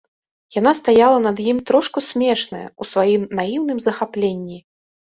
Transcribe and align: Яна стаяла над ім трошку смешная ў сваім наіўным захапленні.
Яна 0.59 0.71
стаяла 0.79 1.19
над 1.27 1.37
ім 1.51 1.61
трошку 1.69 2.05
смешная 2.09 2.65
ў 2.81 2.93
сваім 2.95 3.31
наіўным 3.41 3.87
захапленні. 3.89 4.57